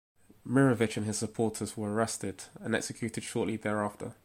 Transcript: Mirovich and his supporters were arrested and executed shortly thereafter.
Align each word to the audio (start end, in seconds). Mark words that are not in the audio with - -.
Mirovich 0.47 0.97
and 0.97 1.05
his 1.05 1.19
supporters 1.19 1.77
were 1.77 1.93
arrested 1.93 2.45
and 2.59 2.75
executed 2.75 3.23
shortly 3.23 3.55
thereafter. 3.55 4.15